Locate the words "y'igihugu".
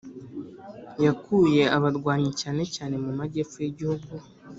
3.65-4.11